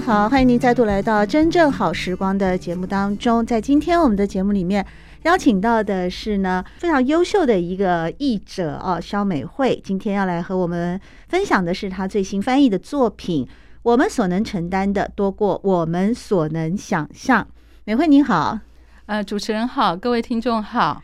[0.00, 3.44] 好，欢迎您再度来到《真正好时光》的节目当中。
[3.44, 4.84] 在今天我们的节目里面，
[5.22, 9.80] 邀请到的是呢非常优秀的一个译者哦，肖美惠。
[9.84, 13.44] 今天要来和我们分享的是她最新翻译的作品
[13.82, 17.42] 《我们所能承担的多过我们所能想象》。
[17.84, 18.58] 美惠你好，
[19.06, 21.02] 呃，主持人好，各位听众好。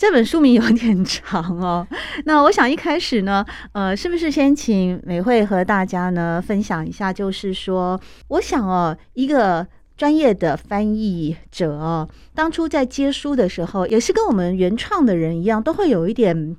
[0.00, 1.86] 这本书名有点长哦，
[2.24, 7.12] 那我想一开始呢，呃，是不是先请美惠和大家呢分享一下？
[7.12, 9.66] 就是说，我想哦，一个
[9.98, 16.56] 专业的翻译者哦，当初在接书的时候，也是跟我们原创的人一样，都会有一点。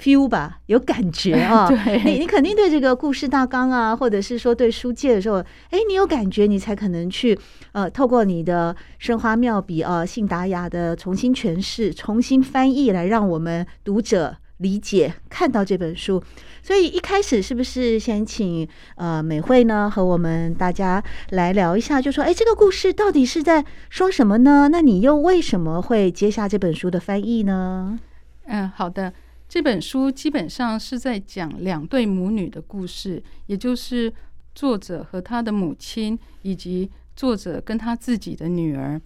[0.00, 1.66] Feel 吧，有感觉 啊！
[1.68, 5.38] 对，你你肯定对这个故事大纲啊，或者是说对书界的时候，
[5.70, 7.36] 哎，你有感觉，你才可能去
[7.72, 16.22] 呃，透过你的生花妙笔啊，信达雅的重新诠释、重新翻译，来让我们读者理解、看到这本书。
[16.62, 24.68] 所以一开始是不是先请呃美惠呢和我们大家来聊一下，就说哎，这个故事到底是在说什么呢？
[24.70, 27.98] 那你又为什么会接下这本书的翻译呢？
[28.46, 29.12] 嗯，好的。
[29.48, 34.12] 这本书基本上是在讲两对母女的故事，也就是
[34.54, 39.00] 作者和他的母亲，以及作者跟他自己的女儿。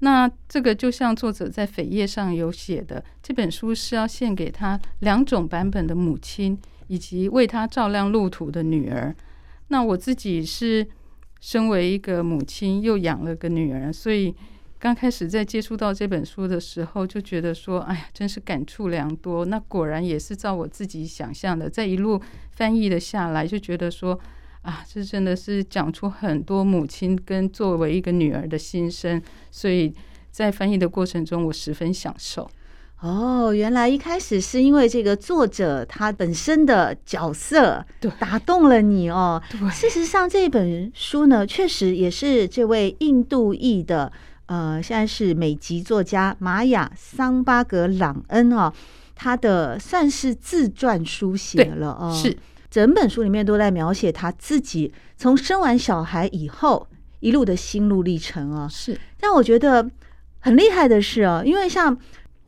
[0.00, 9.14] 那这个就像作者在扉页上有写的，这本书是要献给他两种版本的母亲，以及为他照亮路途的女儿。
[9.68, 10.84] 那我自己是
[11.40, 14.34] 身为一个母亲，又养了个女儿，所以。
[14.80, 22.20] 刚开始在接触到这本书的时候，就觉得说：“哎呀，真是感触良多。”那果然也是照我自己想象的，在一路
[22.52, 24.18] 翻译的下来，就觉得说
[24.62, 29.92] ：“啊，这真的是讲出很多母亲跟作为一个女儿的心声。”所以
[30.30, 32.48] 在翻译的过程中，我十分享受。
[33.00, 37.84] 哦，原来一开始是因为这个作者他本身的角色
[38.20, 39.42] 打动了你哦。
[39.50, 44.12] 对，事实上这本书呢，确实也是这位印度裔的。
[44.48, 48.72] 呃，现在是美籍作家玛雅桑巴格朗恩哦，
[49.14, 52.34] 他的算是自传书写了哦，是
[52.70, 56.86] 整本书里面都在描写他自己从生完小孩以后
[57.20, 59.86] 一路的心路历程啊、哦，是让我觉得
[60.38, 61.94] 很厉害的是哦，因为像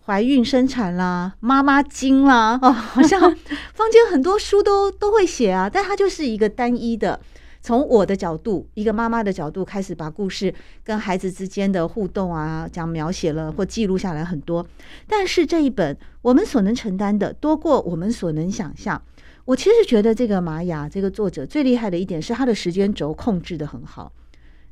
[0.06, 3.21] 怀孕生产啦、妈妈经啦哦，好像
[3.75, 7.21] 坊间很多书都都会写啊，但它就是一个单一的。
[7.62, 14.66] 从我的角度，一个妈妈的角度开始，把故事跟孩子之间的互动啊，讲描写了或记录下来很多。
[15.06, 19.00] 但是这一本我们所能承担的多过我们所能想象。
[19.44, 24.10] 我其实觉得这个玛雅这个作者最厉害的一点是他的时间轴控制得很好。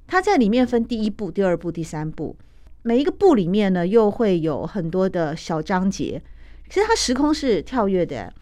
[0.07, 2.37] 他在里面分第一部、第二部、第三部，
[2.83, 6.23] 每一个部里面呢又会有很多的小章节。
[6.71, 8.33] 其实他时空是跳跃的，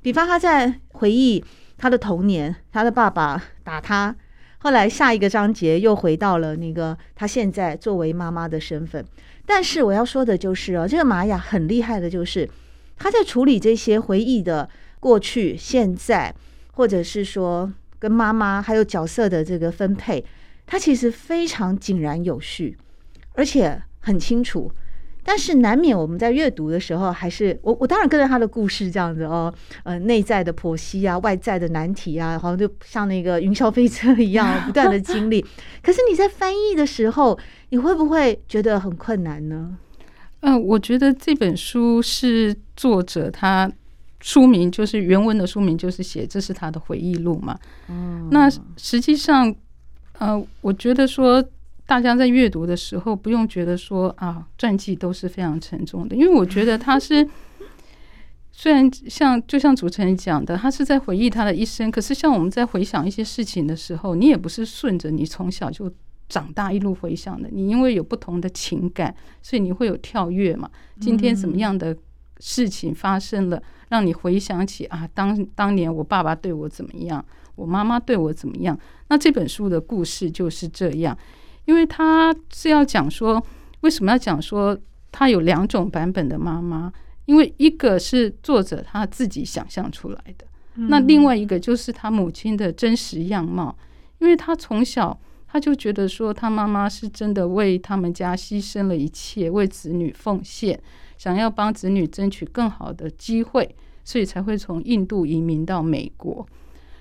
[0.00, 1.44] 比方他在回忆。
[1.78, 4.14] 他的童年，他的爸爸打他，
[4.58, 9.04] 后来下一个章节又回到了那个他现在作为妈妈的身份。
[9.44, 12.48] 但是我要说的就是哦，这个玛雅很厉害的，就是
[12.96, 14.68] 他在处理这些回忆的
[14.98, 16.34] 过去、现在，
[16.72, 20.24] 或者是说跟妈妈还有角色的这个分配，
[20.66, 22.76] 他其实非常井然有序，
[23.34, 24.72] 而且很清楚。
[25.28, 29.52] 但是难免我们在阅读的时候，还是我我当然跟着他的故事这样子哦，
[29.82, 35.44] 呃，内在的剖析啊，外在的难题啊，好像就像那个云霄飞车一样 不断的经历。
[35.82, 37.36] 可是你在翻译的时候，
[37.70, 39.76] 你会不会觉得很困难呢？
[40.42, 43.68] 嗯、呃，我觉得这本书是作者他
[44.20, 47.58] 书名就是原文的书名就是写这是他的回忆录嘛。
[47.88, 49.52] 嗯，那实际上，
[50.18, 51.44] 呃，我觉得说。
[51.86, 57.26] 大家在阅读的时候，不用觉得说啊，传记都是非常沉重的，因为我觉得他是
[58.50, 65.88] 虽然像就像主持人讲的，他是在回忆他的一生，可是像我们在回想一些事情的时候，你也不是顺着你从小就
[66.28, 70.68] 长大一路回想的，你因为有不同的情感，所以你会有跳跃嘛。
[70.98, 71.96] 今天怎么样的
[72.40, 77.24] 事情发生了，让你回想起啊，当当年我爸爸对我怎么样，
[77.54, 78.76] 我妈妈对我怎么样？
[79.08, 81.16] 那这本书的故事就是这样。
[81.66, 83.40] 因为他是要讲说，
[83.82, 84.76] 为什么要讲说
[85.12, 86.92] 他有两种版本的妈妈？
[87.26, 90.46] 因为一个是作者他自己想象出来的，
[90.76, 93.76] 嗯、那另外一个就是他母亲的真实样貌，
[94.18, 95.18] 因为他从小
[95.48, 100.80] 他就觉得说，他妈妈是真的为他们家牺牲了一切，为子女奉献，
[101.18, 103.74] 想要帮子女争取更好的机会，
[104.04, 106.46] 所以才会从印度移民到美国。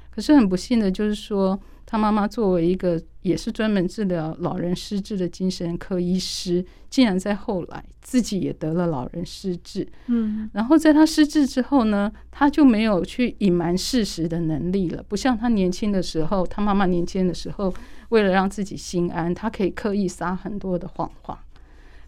[0.09, 9.87] 可是很不幸的就是说，他妈妈作为一个也是专门治疗老人失智的精神科医师，竟然在后来自己也得了老人失智。
[10.07, 17.73] 嗯，然后在他失智之后呢，他就没有去隐瞒事实的能力了，不像他年轻的时候，他妈妈年轻的时候，
[18.09, 21.43] 为了让自己心安，他可以刻意撒很多的谎话。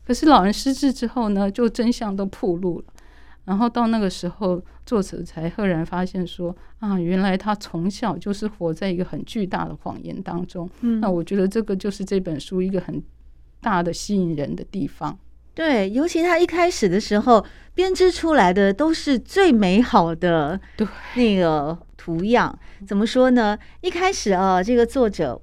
[0.06, 2.86] 可是老人失智之后呢，就真相都暴露了。
[3.48, 10.70] 然后到那个时候，作者才赫然发现说啊，原来他从小就是活在一个很巨大的谎言当中。
[10.82, 13.02] 嗯，那我觉得这个就是这本书一个很
[13.62, 15.18] 大的吸引人的地方。
[15.54, 20.60] 对，尤其他一开始的时候编织出来的都是最美好的
[21.16, 22.60] 那个图样。
[22.86, 23.58] 怎么说呢？
[23.80, 25.42] 一开始啊，这个作者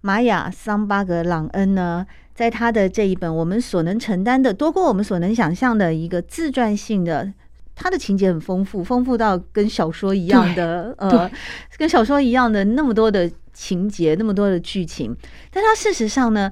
[0.00, 2.06] 玛雅桑巴格朗恩呢。
[2.34, 7.30] 在他的这一本《我们所能承担的多过我们所能想象的》一个自传性的，
[7.74, 11.30] 他的情节很丰富，丰富到跟小说一样的，呃，
[11.76, 15.14] 跟小说一样的那么多的情节，那么多的剧情。
[15.50, 16.50] 但他事实上呢，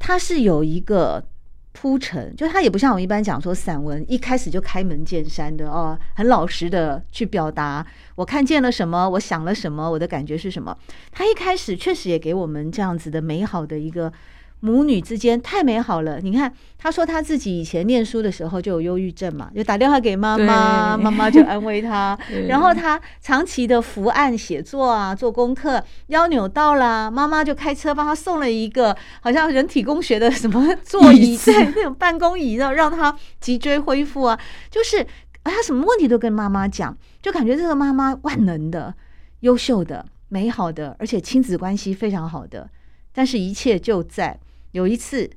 [0.00, 1.24] 他是有一个
[1.72, 7.86] 铺陈，就他也不像我们一般讲说散文一开始就开门见山的哦，很老实的去表达
[8.16, 10.76] 我看见了什么，我想了什么，我的感觉是什么。
[11.12, 14.12] 他一开始确实也给我们这样子的美好的一个。
[14.60, 16.20] 母女之间太美好了。
[16.20, 22.18] 你看，他说他自己以前念书的时候就有忧郁症嘛，就打电话给妈妈，妈妈就安慰他。
[22.48, 34.38] 然后他长期的伏案写作啊，做功课，腰扭到了，妈妈就开车帮他送了一个好像人体工学的什么座椅，对 那种办公椅，让让他脊椎恢复啊。
[34.70, 35.04] 就是
[35.42, 38.94] 他什么问题都跟妈妈讲，就感觉这个妈妈万能的、
[39.40, 42.68] 优秀的、美好的，而且亲子关系非常好的。
[43.12, 44.38] 但是，一切就在。
[44.72, 45.28] 有一次，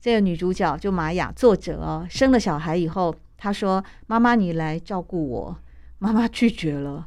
[0.00, 5.56] 这个女主角就玛雅作者哦，生了小孩以后，她说：“妈妈，你来照顾我。
[5.98, 7.06] ”妈妈拒绝了，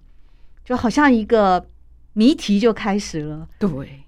[0.64, 1.68] 就好像一个
[2.14, 3.48] 谜题就开始了。
[3.58, 4.04] 对，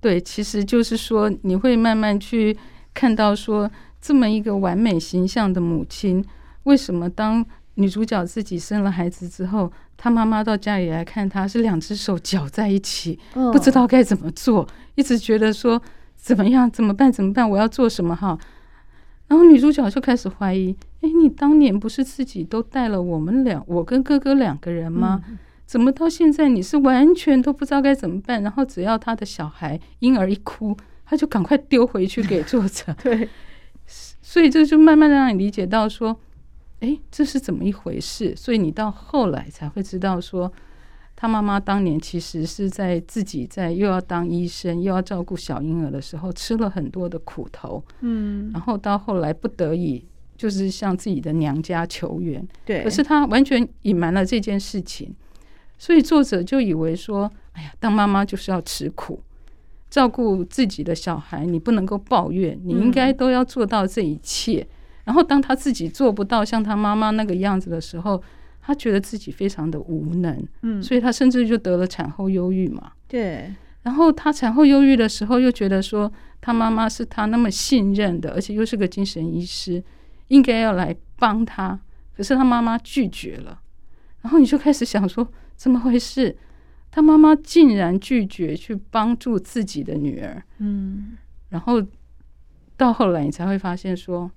[0.00, 2.56] 对，其实就是说，你会慢慢去
[2.92, 6.24] 看到说，这么一个完美形象的母亲，
[6.64, 7.44] 为什么当
[7.74, 15.82] 女主角自己生了孩子之后，她妈妈到家里来看她，是两只手搅在一起，不知道该怎么做，一直觉得说。
[16.18, 16.70] 怎么样？
[16.70, 17.10] 怎么办？
[17.10, 17.48] 怎么办？
[17.48, 18.14] 我要做什么？
[18.14, 18.36] 哈！
[19.28, 25.22] 然后女主角就开始怀疑：哎，你当年不是自己都带了我们两，我跟哥哥两个人吗？
[25.64, 28.42] 怎么到现在你是完全都不知道该怎么办？
[28.42, 30.76] 然后只要他的小孩婴儿一哭，
[31.06, 32.94] 他就赶快丢回去给作者。
[33.02, 33.28] 对，
[33.86, 36.18] 所以这就慢慢的让你理解到说，
[36.80, 38.34] 哎，这是怎么一回事？
[38.36, 40.52] 所以你到后来才会知道说。
[41.20, 50.06] 他妈妈当年其实是在自己在又要当医生又要照顾小婴儿的时候吃了很多的苦头，嗯，然后到后来不得已
[50.36, 55.12] 就是向自己的娘家求援，对，可是他完全隐瞒了这件事情，
[55.76, 59.20] 所以作者就以为说，哎呀，当妈妈就是要吃苦，
[59.90, 64.64] 照顾自己的小孩，你不能够抱怨，你应该都要做到这一切，
[65.02, 68.22] 然后当他自己做不到像他妈妈那个样子的时候。
[68.68, 72.92] 他觉得自己非常的无能，嗯，所以他甚至就得了产后忧郁嘛。
[73.06, 79.82] 对，然后他产后忧郁的时候，又觉得说他妈妈是他那么信任的，而且又是个精神医师，
[80.26, 81.80] 应该要来帮他，
[82.14, 83.58] 可是他妈妈拒绝了。
[84.20, 86.36] 然后你就开始想说，怎么回事？
[86.90, 91.16] 他妈妈竟然拒绝去帮助自己的女儿，嗯，
[91.48, 91.82] 然后
[92.76, 94.30] 到后来你才会发现说，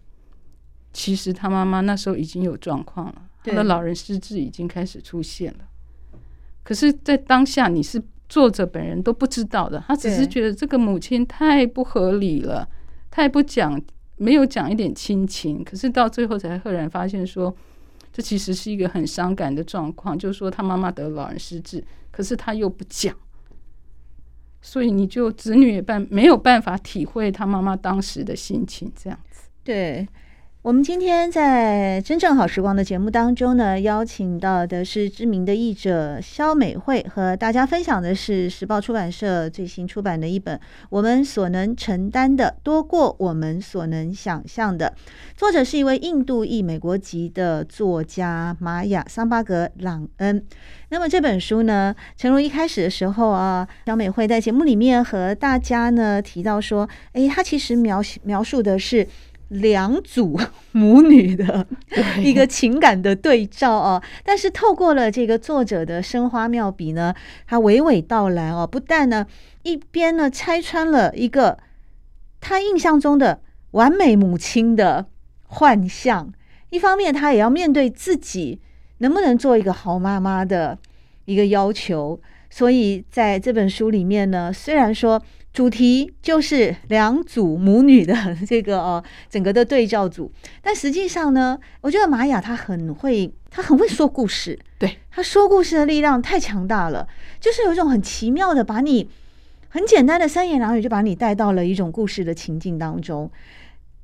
[0.94, 3.24] 其实他妈妈那时候已经有状况了。
[3.44, 5.60] 他的老人失智已经开始出现了，
[6.64, 12.68] 可是，在当下你是作者本人都不知道的，他只是觉得这个母亲太不合理了，
[13.10, 13.82] 太不讲，
[14.18, 15.64] 没有讲一点亲情。
[15.64, 17.56] 可是到最后才赫然发现说，
[18.14, 23.16] 这其实是一个很伤感的状况，就是说他妈妈得老人失智，可是他又不讲，
[24.62, 29.50] 所以你就子女也办没有办法体会他妈妈当时的心情，这样子。
[29.64, 30.08] 对。
[30.64, 40.56] 我们今天在真正好时光的节目当中呢，邀请到的是知名的译者肖美慧，和大家分享的是时报出版社最新出版的一本
[40.92, 44.94] 《我们所能承担的多过我们所能想象的》，
[45.36, 50.46] 作者是一位印度裔美国籍的作家玛雅桑巴格朗恩。
[50.90, 59.08] 那么这本书呢，诚如一开始的时候啊，肖美慧在节目里面和大家呢提到说，诶，他其实描描述的是。
[59.52, 60.40] 两组
[60.72, 61.68] 母女的
[62.24, 64.02] 一个情感的对照哦。
[64.24, 67.14] 但是透过了这个作者的生花妙笔呢，
[67.46, 69.28] 他娓娓道来哦，不但呢
[69.64, 71.60] 一边呢拆穿了一个
[72.40, 73.42] 他印象中的
[73.72, 75.08] 完美母亲的
[75.48, 76.32] 幻象，
[76.70, 78.62] 一方面他也要面对自己
[79.00, 80.80] 能不能做一个好妈妈的
[81.26, 82.22] 一个要求。
[82.50, 85.22] 所以在这本书里面呢，虽然说。
[85.54, 88.16] 主题就是两组母女的
[88.48, 90.32] 这个哦，整个的对照组。
[90.62, 94.58] 但实际上呢，我觉得玛雅她很会，她很会说故事。
[94.78, 97.08] 对，她说故事的力量太强大了，
[97.40, 99.10] 就是有一种很奇妙的，把你
[99.68, 103.30] 很简单的三言两语就把你带到了一种故事的情境当中。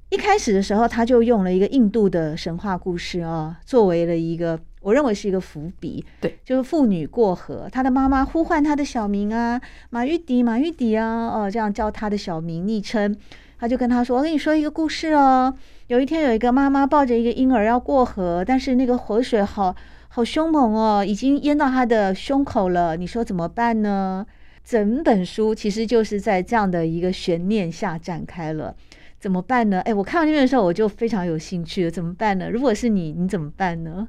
[0.10, 4.60] 一开始的时候，他就用了一个印度的神话故事啊，作为了一个。
[4.88, 13.13] 我认为是一个伏笔，对，就是妇女过河，她的妈妈呼唤她的小名啊，马玉迪，马玉迪啊，哦，这样叫她的小名昵称，
[13.60, 15.53] 他就跟她说：“我跟你说一个故事哦，
[15.88, 19.75] 有一天有一个妈妈抱着一个婴儿要过河，但是那个河水好
[20.08, 24.25] 好凶猛哦，已经淹到她的胸口了，你说怎么办呢？”
[24.63, 28.74] 整本书其实就是在这样的一个悬念下展开了，
[29.20, 29.82] 怎么办呢？
[29.82, 32.50] 哎，我看到那边的时候我就非常有兴趣了，怎么办呢？
[32.50, 34.08] 如果是你，你怎么办呢？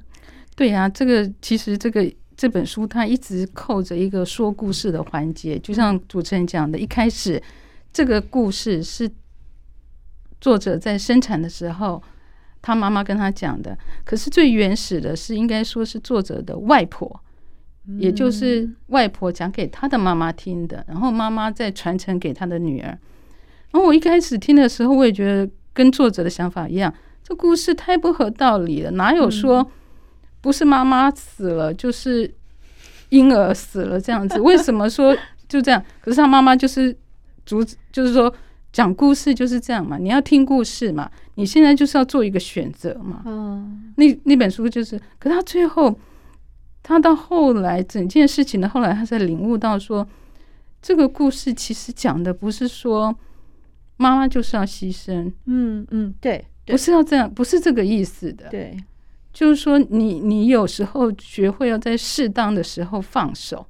[0.59, 7.41] 对呀、啊，这个其实这个这本书它一直扣着一个说故事的环节，就像主持人讲的，一开始
[7.93, 9.09] 这个故事是
[10.41, 12.03] 作者在生产的时候，
[12.61, 13.77] 他妈妈跟他讲的。
[14.03, 17.21] 可是最原始的是应该说是作者的外婆，
[17.97, 22.87] 也就是外婆讲给他的妈妈听的，然后妈妈再传承给他的女儿。
[23.71, 29.71] 然后我一开始听的时候，我也觉得跟作者的想法一样，这故事太不合道理了，哪有说？
[30.41, 32.33] 不是妈妈死了，就是
[33.09, 34.39] 婴儿死了这样子。
[34.41, 35.15] 为什么说
[35.47, 35.83] 就这样？
[36.01, 36.95] 可是他妈妈就是
[37.45, 38.33] 阻止，就是说
[38.71, 39.97] 讲故事就是这样嘛。
[39.97, 43.21] 你要听故事嘛，你现在就是要做一个选择嘛。
[43.25, 45.99] 嗯，那那本书就是，可他最后，
[46.83, 50.07] 他到后来整件事情的后来，他才领悟到说，
[50.81, 53.13] 这个故事其实讲的不是说
[53.97, 55.31] 妈妈就是要牺牲。
[55.47, 58.47] 嗯嗯，对，不是要这样，不是这个意思的。
[58.49, 58.77] 对。
[59.31, 63.65] 就是说你，你有时候学会要在适当的时候放手，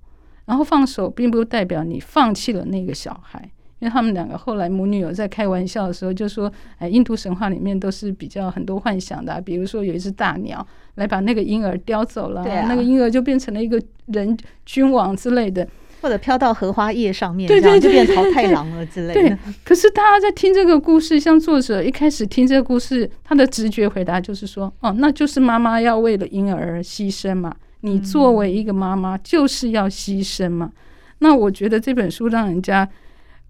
[0.45, 3.39] 然后放手并不代表你放弃了那个小孩，
[3.79, 15.67] 因为他们两个后来母女有在开玩笑的时候就说，哎，印度神话里面都是比较很多幻想的，比如说有一只大鸟来把那个婴儿叼走了，那个婴儿就变成了一个人君王之类的。
[16.01, 19.22] 或者飘到荷花叶上面，对对对，就变桃太郎了之类的。
[19.22, 27.56] 对，可是大家在听这个故事，像作者一开始听这个故事，他的直觉回答就是说：“哦，那就是妈妈要为了婴儿而牺牲嘛。
[27.82, 30.72] 你作为一个妈妈，就是要牺牲嘛。”
[31.20, 32.88] 那我觉得这本书让人家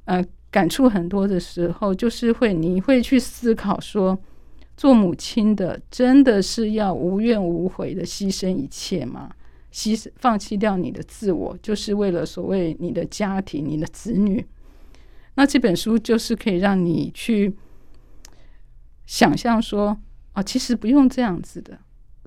[0.05, 4.17] 呃感触很多的时候，就是会你会去思考说，
[4.75, 9.29] 做母亲的真的是要无怨无悔的牺牲一切吗？
[9.71, 14.45] 牺牲、放弃掉你的自我，就是为了所谓你的家庭、你的子女。
[15.35, 17.55] 那这本书就是可以让你去
[19.05, 19.97] 想象说，
[20.33, 21.79] 啊，其实不用这样子的。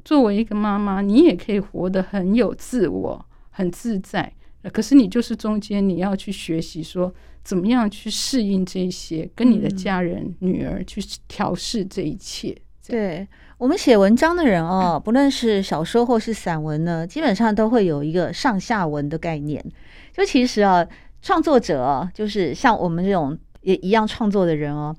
[0.04, 4.32] 作为一个妈妈，你也可以活得很有自我、很自在。
[4.72, 7.12] 可是你就是中间你要去学习说，
[7.44, 12.56] 怎么样去适应这些，跟你的家人、嗯、女儿去调试这一切。
[12.86, 13.26] 对。
[13.62, 19.64] 我们写文章的人哦，不论是小说或是散文呢，基本上都会有一个上下文的概念。
[20.12, 20.84] 就其实啊，
[21.22, 24.92] 创作者，就是像我们这种也一样创作的人哦，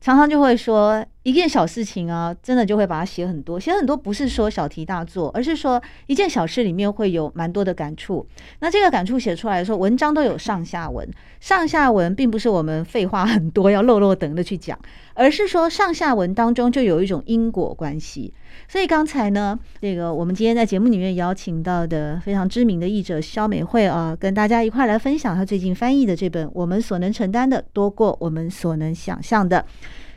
[0.00, 1.04] 常常就会说。
[1.26, 8.24] 一件小事情啊，真的就会把它写很多，写很多不是说小题大做，而是说一件小事里面会有蛮多的感触。
[8.60, 11.04] 那这个感触写出来的时候，文章都有上下文。
[11.40, 14.78] 上下文并不是我们废话很多要落落等的去讲，
[15.14, 18.32] 而是说上下文当中就有一种因果关系。
[18.68, 29.58] 所以刚才呢，这个我们今天在节目里面邀请到的非常知名的译者肖美慧啊，跟大家一块来分享她最近翻译的这本《我们所能承担的多过我们所能想象的》。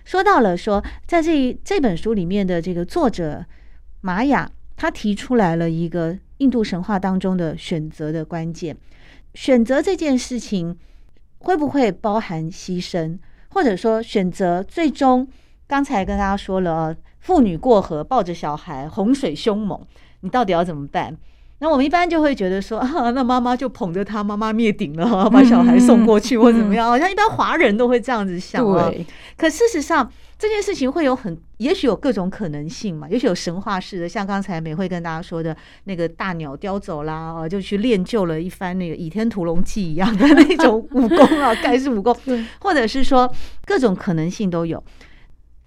[0.06, 3.46] 说到了说，在这这本书里面的这个作者
[4.02, 8.76] 玛雅，他提出来了一个印度神话当中的选择的关键。
[9.34, 10.78] 选择这件事情
[11.40, 13.18] 会不会包含牺牲，
[13.50, 15.28] 或者说选择最终，
[15.68, 19.86] 刚才跟大家说了，妇女过河抱着小孩，洪水凶猛，
[20.22, 21.16] 你到底要怎么办？
[21.62, 26.88] 那我们一般就会觉得说，啊，那妈妈就捧着他，妈妈灭顶了， 把小孩送过去或怎么样？
[26.88, 28.66] 好像一般华人都会这样子想。
[28.72, 28.90] 啊。
[29.36, 33.10] 可事实上，这件事情会有很，也许有各种可能性嘛。
[33.10, 42.18] 也许有神话式的，像刚才美惠跟大家说的那个大鸟叼走啦，哦，就去练就了一番那个倚天屠龙记一样的那种武功啊， 盖世武功。
[42.62, 43.30] 或者是说
[43.66, 44.82] 各种可能性都有。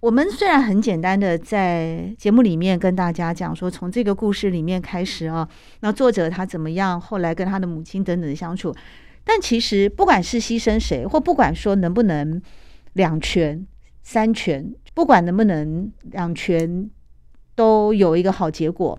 [0.02, 8.75] 我们虽然很简单的在节目里面跟大家讲说，从这个故事里面开始啊，那作者他怎么样，后来跟他的母亲等等的相处，
[9.23, 12.42] 但其实不管是牺牲谁，或不管说能不能
[12.94, 13.64] 两全
[14.02, 16.90] 三全，不管能不能两全
[17.54, 18.99] 都有一个好结果，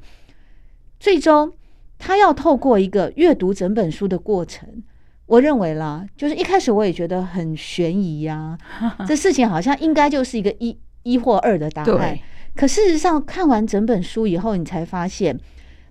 [1.01, 1.51] 最终
[1.99, 4.81] 他要透过一个阅读整本书的过程。
[5.25, 8.57] 我认为啦，就是一开始我也觉得很悬疑呀、
[9.05, 12.19] 这事情好像应该就是一个一一或二的答案。
[12.55, 15.39] 可事实上，看完整本书以后，你才发现，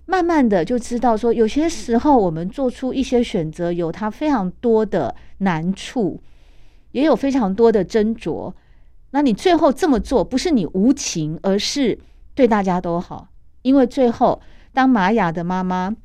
[0.05, 6.21] 慢慢的就知道说，有些时候我们做出一些选择，有它非常多的难处，
[6.91, 8.53] 也有非常多的斟酌。
[9.11, 11.99] 那你最后这么做，不是你无情，而是
[12.35, 13.27] 对大家都好。
[13.61, 14.41] 因为最后，
[14.73, 15.95] 当玛雅的妈妈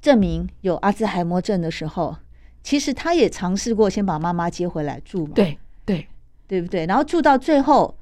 [0.00, 2.16] 证明有阿兹海默症的时候。
[2.60, 5.56] 其实他也尝试过先把妈妈接回来住嘛，对
[5.86, 6.06] 对
[6.46, 6.84] 对不对？
[6.84, 7.96] 然后住到最后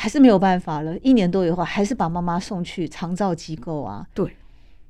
[0.00, 4.06] 还是没有办法了，一年多以后还是把妈妈送去长照机构啊。
[4.14, 4.36] 对，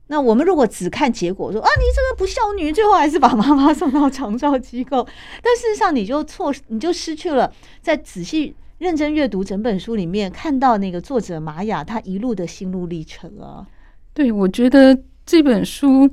[0.09, 5.03] 那我们如果只看结果说啊，你这个不孝女，最后还是把妈妈送到长照机构，
[5.43, 7.51] 但事实上你就错，你就失去了
[7.81, 13.67] 在仔细认真阅读整本书里面看到那个作者玛雅她一路的心路历程啊。
[14.13, 16.11] 对，我觉得这本书。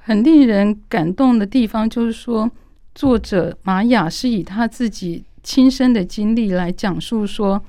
[0.00, 2.50] 很令人感动的地方，就是说，
[2.94, 7.62] 作者玛雅是以她自己亲身的经历来讲述说，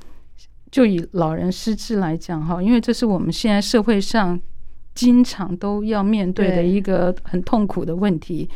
[0.72, 4.40] 就以老人失智来讲哈，因为这是我们现在社会上
[4.94, 8.50] 经常都要面对的一个很痛苦的问题。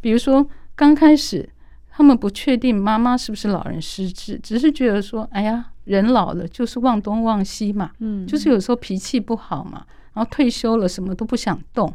[0.00, 1.48] 比如说，刚开始
[1.90, 11.92] 他们不确定妈妈是不是老人失智，只是觉得说，哎呀，人老了就是忘东忘西嘛，嗯，就是有时候脾气不好嘛，然后退休了什么都不想动。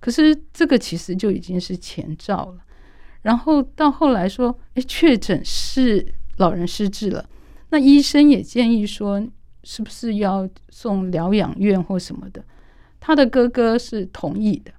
[0.00, 2.58] 可是这个其实就已经是前兆了，
[3.22, 7.24] 然后到后来说，哎，确诊是老人失智了，
[7.74, 9.20] 那医生也建议说，
[9.64, 12.40] 是不是要送疗养院或什么的？
[13.00, 14.70] 他的哥哥是同意的，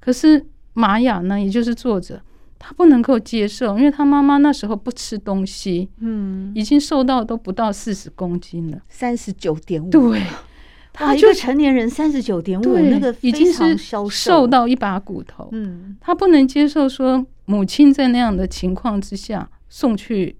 [0.00, 2.20] 可是玛雅呢，也就是作者，
[2.58, 10.20] 他不能够接受，因为他妈妈那时候不吃东西，嗯，已经瘦到都不到四十公斤了，三十九点五，对。
[10.92, 13.78] 他就成年人三十九点五，那个已经是
[14.10, 15.48] 瘦到一把骨头。
[15.52, 20.36] 嗯，他不能接受说母亲在那样的情况之下送去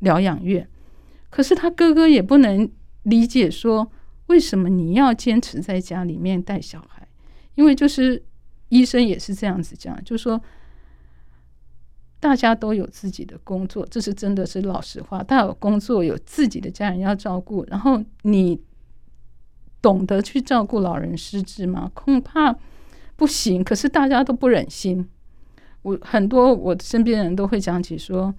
[0.00, 0.68] 疗养院，
[1.30, 2.70] 可是他哥哥也不能
[3.02, 3.90] 理解说
[4.26, 7.06] 为什么你要坚持在家里面带小孩，
[7.54, 8.22] 因为就是
[8.68, 10.40] 医生也是这样子讲，就说
[12.20, 18.60] 大家都有自己的工作，这是真的是老实话，他有工作，有自己的家人要照顾，然后你。
[19.80, 21.88] 懂得去照顾老人失智吗？
[21.94, 22.52] 恐怕
[23.14, 23.62] 不行。
[23.62, 25.08] 可是大家都不忍心。
[25.82, 28.34] 我很多我身边人都会讲起说，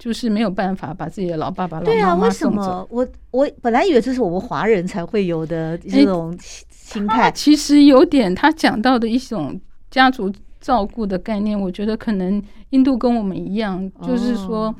[0.00, 1.86] 就是没有办法把自己的老爸爸、老妈。
[1.86, 2.84] 对啊，为什么？
[2.90, 6.36] 我我本来以为这是我们华人才会有的这种
[6.70, 7.24] 心态。
[7.24, 9.60] 欸，其实有点他讲到的一种
[9.92, 14.66] 家族照顾的概念，我觉得可能印度跟我们一样，就是说。
[14.66, 14.74] 哦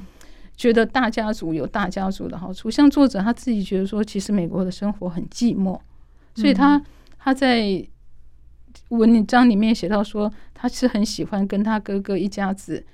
[0.60, 5.80] 觉得大家族有大家族的好处，像作者他自己觉得说，其实美国的生活很寂寞，
[6.34, 6.78] 所以他
[7.18, 7.82] 他在
[8.90, 12.84] 文章里面写到说，他是很喜欢跟他哥哥一家子，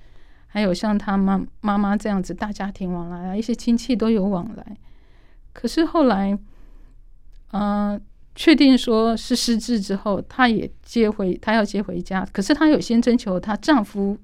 [0.57, 4.77] 还有像他妈妈妈这样子大家庭往来啊，一些亲戚都有往来。
[5.53, 6.33] 可是后来，
[7.51, 8.01] 嗯、呃，
[8.35, 14.17] 确定说是失智之后，她也接回，她要接回家，可是她有先征求她丈夫。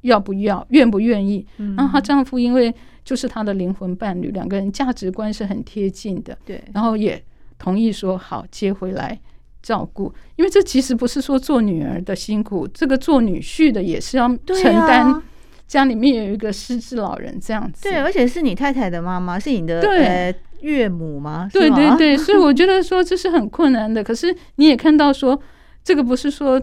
[0.00, 1.46] 要不要，愿不愿意？
[1.76, 2.72] 然后她丈夫因为
[3.04, 6.62] 就是她的灵魂伴侣，两个人价值观是很贴近的，对。
[6.72, 7.22] 然后也
[7.58, 9.20] 同意说好接回来
[9.62, 15.20] 照顾，因为这其实不是说做女儿的辛苦，这个做女婿的也是要承担
[15.66, 17.82] 家里面有一个失智老人这样子。
[17.82, 21.48] 对，而且是你太太的妈妈，是你的对、呃、岳母吗？
[21.52, 24.02] 对对对， 所以我觉得说这是很困难的。
[24.02, 25.40] 可是你也看到说，
[25.84, 26.60] 这个不是说。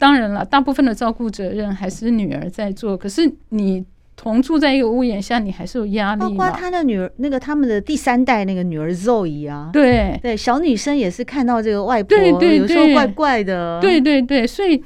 [0.00, 2.96] 当然了，大部分的照顾责任还是女儿在做。
[2.96, 3.84] 可是你
[4.14, 6.20] 同住在一个屋檐下，你还是有压力。
[6.20, 13.80] 包括他的女儿，那个他们的第三代那个女儿 Zoe 啊，对对，小女生也是看到这个外婆，对对对，有时候怪怪的。
[13.80, 14.80] 对对对，所以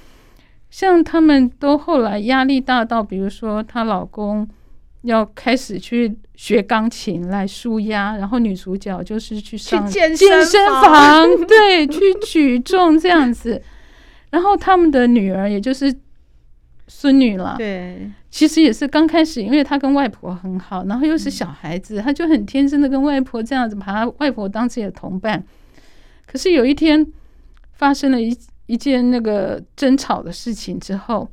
[0.72, 4.48] 像他们都后来压力大到，比如说她老公
[5.02, 10.26] 要开始去学钢琴来舒压，然后女主角就是去上健身
[10.82, 13.62] 房，对，去举重这样子。
[14.30, 15.94] 然后他们的女儿，也就是
[16.88, 25.44] 孙女了，对，其实也是刚开始，因为她跟外婆很好，然后又是小孩子，她就很天真的跟外婆这样子，把她外婆当自己的同伴。
[26.24, 27.06] 可是有一天
[27.74, 28.34] 发生了一
[28.66, 31.30] 一件那个争吵的事情之后，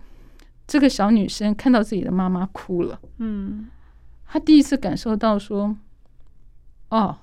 [0.67, 3.67] 这个小女生看到自己的妈妈哭了，嗯，
[4.25, 5.75] 她第一次感受到说，
[6.89, 7.17] 哦，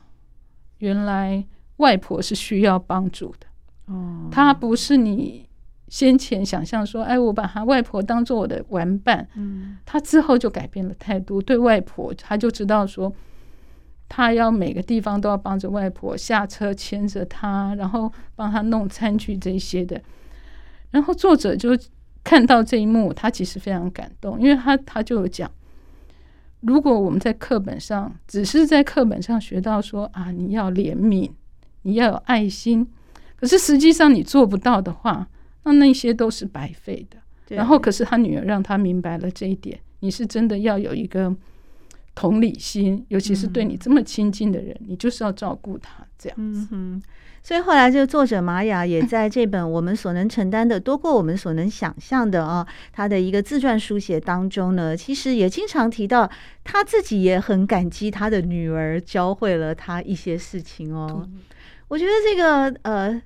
[0.79, 1.45] 原来
[1.77, 3.47] 外婆是需要帮助的。
[3.87, 5.49] 哦，她不是你
[5.89, 9.29] 先前想象说，哎，我把她外婆当做我的玩伴。
[9.35, 13.13] 嗯，她之后就改变了态度，对外婆，她就知道说，
[14.09, 20.01] 他要每个地方都要帮着外婆下车，牵着她，然后帮她弄餐具这些的。
[20.91, 21.71] 然后作者就
[22.25, 25.51] 看到这一幕，他其实非常感动，因为他他就有讲。
[26.61, 31.31] 如果我们在课本上只是在课本上学到说啊，你要怜悯，
[31.83, 32.87] 你要有爱心，
[33.37, 35.29] 可是实际上你做不到的话，
[35.65, 37.19] 那那些都是白费的。
[37.55, 41.33] 然后，可是他女儿让他明白了这一点，你是真的要有一个
[42.17, 46.67] 同理心，尤其是对你这么亲近的人，嗯、你就是要照顾他这样子。
[46.73, 47.01] 嗯
[47.43, 56.29] 所以后来，这个作者玛雅也在这本《我们所能承担的多过我们所能想象的》啊，他的一个自传书写当中呢，其实也经常提到
[56.65, 61.29] 他自己也很感激他的女儿教会了他一些事情哦。
[61.87, 63.23] 我觉得这个呃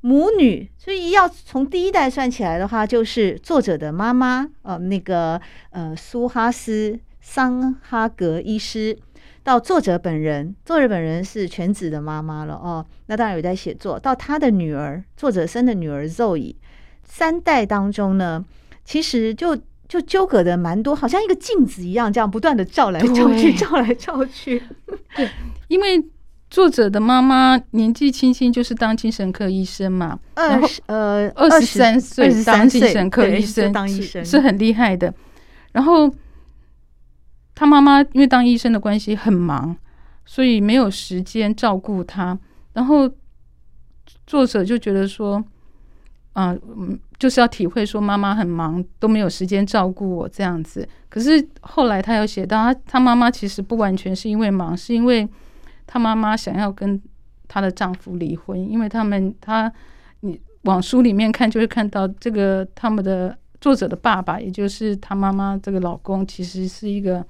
[0.00, 5.40] 母女，所以要从第一代算起来的话，就是作者的妈妈呃那个
[5.70, 8.98] 呃苏哈斯桑哈格医师。
[9.44, 12.86] 到作者本人，作者本人是全职的妈妈了哦。
[13.06, 13.98] 那当然有在写作。
[13.98, 16.54] 到他的女儿，作者生的女儿 Zoe，
[17.02, 18.44] 三代当中呢，
[18.84, 19.58] 其实就
[19.88, 24.62] 就纠葛的蛮多，好像一个镜子一样，这样不断的照来照去，照来照去。
[25.16, 25.28] 对，
[25.66, 26.00] 因为
[26.48, 35.12] 作者的妈妈年纪轻轻就是当精神科医生嘛，二十呃二十三岁当精神科医生，当医生是很厉害的。
[35.72, 36.08] 然后。
[37.54, 39.76] 他妈妈因为当医生的关系很忙，
[40.24, 42.38] 所以没有时间照顾他。
[42.72, 43.08] 然后
[44.26, 45.44] 作者就觉得说，
[46.32, 50.88] 啊，嗯，就是要体会说妈妈很忙，都没有时间照顾我这样子。
[51.10, 55.28] 可是后来他有写到，他他妈妈其实不完全是因为忙，是因为
[55.86, 56.98] 他妈妈想要跟
[57.46, 59.70] 她的丈夫离婚，因为他们他
[60.20, 67.24] 你往书里面看就会看到这个他们的作者的爸爸，也就是他妈妈这个老公，其实是一个。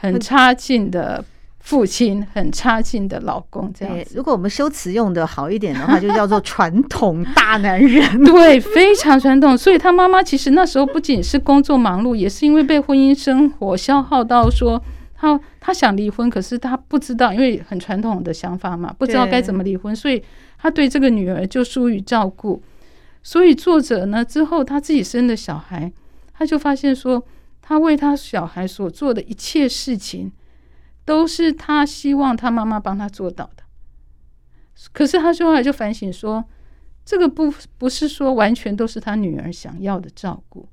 [0.00, 1.24] 很差劲的
[1.58, 4.12] 父亲，很差劲的老公，这样子。
[4.14, 8.02] 如果我们修辞用的好一点的话，就叫做传统大男人。
[8.24, 9.58] 对，非常传统。
[9.58, 14.80] 所以他妈妈其实那时候不仅是工作忙碌，也是因为被婚姻生活消耗到，说
[15.16, 20.22] 他他想离婚，可是他不知道，因为很传统的想法嘛，不知道该怎么离婚，所以
[20.58, 22.62] 他对这个女儿就疏于照顾。
[23.22, 25.92] 所以作者呢，之后他自己生的小孩，
[26.38, 27.22] 他就发现说。
[27.68, 30.32] 他为他小孩所做的一切事情，
[31.04, 33.64] 都是他希望他妈妈帮他做到的。
[34.90, 36.42] 可是他后来就反省说，
[37.04, 40.66] 这个不不是说完全都是他女儿想要的照顾，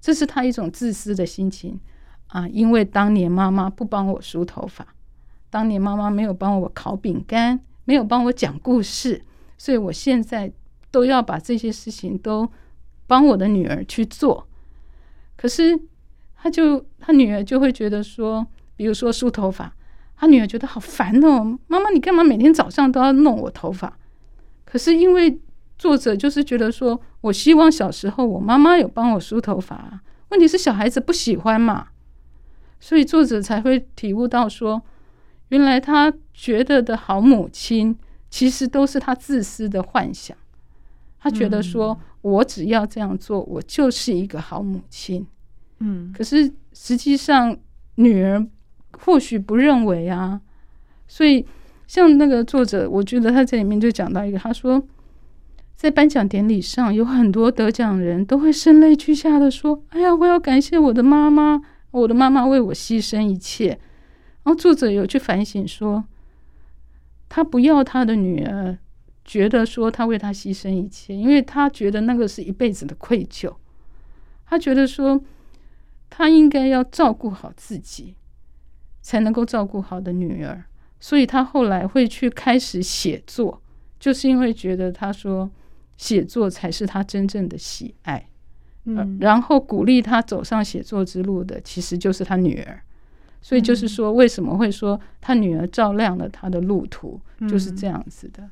[0.00, 1.78] 这是他一种自私的心情
[2.28, 2.48] 啊！
[2.48, 4.94] 因为当年妈妈不帮我梳头发，
[5.50, 9.22] 当年妈妈没有帮我烤饼干，没有帮我讲故事，
[9.58, 10.50] 所以我现在
[10.90, 12.50] 都要把这些事情都
[13.06, 14.48] 帮我的女儿去做。
[15.36, 15.78] 可是。
[16.44, 19.74] 他就他女儿就会觉得说，比如说梳头发，
[20.14, 23.96] 他女儿觉得好烦哦，妈妈你干嘛每天早上都要弄我头发？
[24.66, 25.40] 可是因为
[25.78, 31.86] 作者就是觉得说，我希望小时候我妈妈有帮我梳头发啊，问题是小孩子不喜欢嘛，
[32.78, 34.82] 所以作者才会体悟到说，
[35.48, 37.96] 原来他觉得的好母亲，
[38.28, 40.36] 其实都是他自私的幻想。
[41.18, 45.26] 他觉得说我只要这样做，我就是一个好母亲。
[45.80, 47.56] 嗯，可是实际上
[47.96, 48.46] 女儿
[48.92, 50.40] 或许不认为啊，
[51.08, 51.44] 所以
[51.86, 54.82] 像那个作者，我觉得他这里面就讲到一个，他说
[55.74, 61.60] 在颁奖典礼上有很多得奖人都会声泪俱下的说：“哎呀，我要感谢我的妈妈，
[61.90, 63.78] 我的妈妈为我牺牲一切。”
[64.44, 66.04] 然后作者有去反省说，
[67.28, 68.78] 他不要他的女儿
[69.24, 73.52] 觉得说他为他牺牲一切，因为他觉得那个是一辈子的愧疚，
[74.46, 75.22] 他觉得说。
[76.16, 78.14] 他应该要照顾好自己，
[79.02, 80.62] 才能够照顾好的女儿。
[81.00, 83.60] 所以他后来会去开始写作，
[83.98, 85.50] 就是因为觉得他说
[85.96, 88.28] 写作才是他真正的喜爱。
[88.84, 92.80] 嗯，然后鼓励他走上写作之路的，其实就是他女儿。
[93.42, 98.48] 所以就是说，为什么会说他女儿照亮了他的路途，就是这样子的。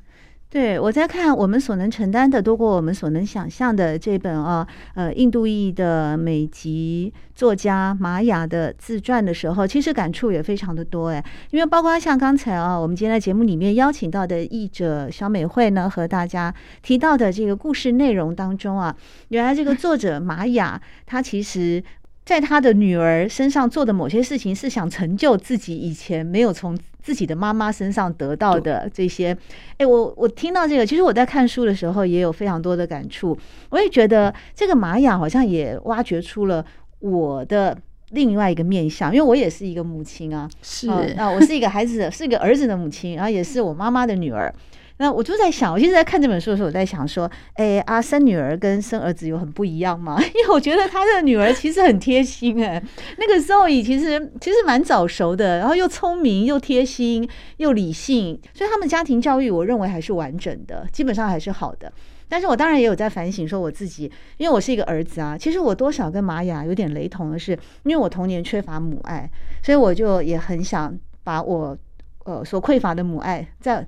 [0.53, 18.95] 对，我在看我们所能承担的多过我们所能想象的这本啊，呃，印度裔的美籍作家玛雅的自传的时候，其实感触也非常的多哎，因为包括像刚才啊，我们今天在节目里面邀请到的译者小美惠呢，和大家提到的这个故事内容当中啊，
[19.29, 21.83] 原来这个作者玛雅，她其实
[22.25, 29.37] 在他的女儿身上做的某些事情，是想成就自己以前没有从自己的妈妈身上得到的这些。
[29.77, 33.37] 哎，我我听到这个，其实我在看书的时候也有非常多的感触。
[33.69, 36.65] 我也觉得这个玛雅好像也挖掘出了
[36.99, 37.77] 我的
[38.11, 44.53] 另外一个面相，因为我也是一个母亲啊，是啊，我是一个孩子的，是一个儿子的母亲，然后也是我妈妈的女儿。
[44.97, 50.21] 那我就在想，我其实在看这本书的时候，我在想说，哎啊，生女儿跟生儿子有很不一样吗？
[50.21, 52.81] 因为我觉得他的女儿其实很贴心哎，
[53.17, 57.27] 那个时候也其实其实蛮早熟的，然后又聪明又贴心
[57.57, 61.91] 又理性，所以他们家庭教育我认为还是完整的，基本上还是好的。
[62.29, 67.51] 但是我当然也有在反省说我自己，因为我是一个儿子啊，其实我多少跟玛雅有点雷同的是，
[67.83, 69.29] 因为我童年缺乏母爱，
[69.63, 71.77] 所以我就也很想把我
[72.25, 73.85] 呃所匮乏的母爱在。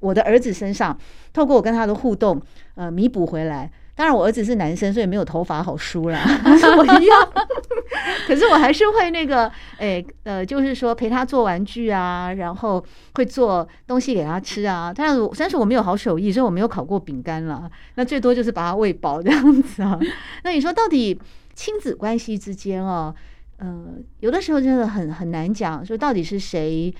[0.00, 0.96] 我的儿子身上，
[1.32, 2.40] 透过我跟他的互动，
[2.74, 3.70] 呃，弥补回来。
[3.94, 6.20] 当然，我儿子是男生，所以没有头发好梳啦，
[6.62, 7.32] 跟我一样。
[8.28, 12.84] 可是我还是会那个，哎，呃，就是说陪他做玩具啊，然后
[13.14, 14.92] 会做东西给他吃啊。
[14.94, 17.68] 但是，但是我没有好手艺，所以我没有烤过饼干啦。
[17.96, 19.98] 那最多就是把他喂饱这样子啊。
[20.44, 21.20] 那你说到底
[21.54, 23.12] 亲子关系之间哦，
[23.56, 23.86] 呃，
[24.20, 26.94] 有的时候真的很很难讲，说到底是谁。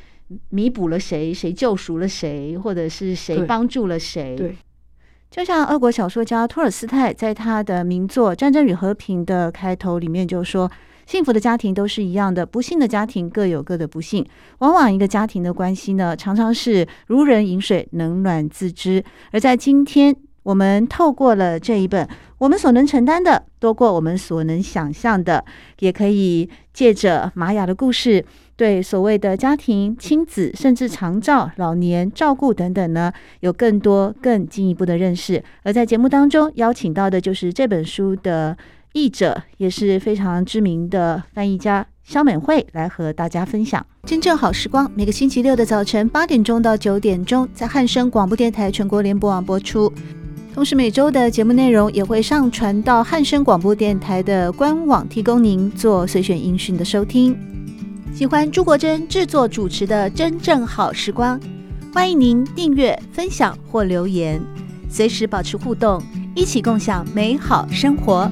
[0.51, 1.33] 弥补了谁？
[1.33, 2.57] 谁救赎了谁？
[2.59, 4.37] 或者是谁帮助了谁？
[4.37, 4.57] 对，
[5.31, 10.71] 就像俄国小说家托尔斯泰在他的名作《战争与和平》的开头里面就说
[11.07, 14.27] ：“幸福的家庭都是一样的，不幸的家庭各有各的不幸。
[14.59, 19.03] 往往一个家庭的关系呢，常常是如人饮水，冷暖自知。
[19.33, 25.45] 而在今天，我们透过了这一本，我们所能承担的多过我们所能想象的，
[25.79, 28.25] 也可以借着玛雅的故事。”
[28.59, 35.41] 对所谓的家庭、亲子，甚至长照、老年照顾等等呢，有更多、更进一步的认识。
[35.63, 38.59] 而在节目当中邀请到的就是这本书的
[38.95, 44.91] 译者，也是非常知名的翻译家肖美慧，来和大家分享真正好时光。
[44.93, 49.93] 每个星期六的早晨八点钟到九点钟，在汉声广播电台全国联播网播出。
[50.53, 57.58] 同时，每周的节目内容也会上传到汉声广播电台的官网，提供您做随选音讯的收听。
[58.15, 61.39] 喜欢朱国珍制作主持的《真正好时光》，
[61.95, 64.41] 欢迎您订阅、分享或留言，
[64.91, 66.03] 随时保持互动，
[66.35, 68.29] 一起共享美好生活。